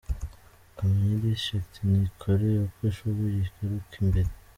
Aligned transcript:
Kamonyi 0.75 1.15
District 1.25 1.73
nikore 1.91 2.47
uko 2.65 2.79
ishoboye 2.91 3.35
igaruke 3.45 3.95
imbere. 4.03 4.29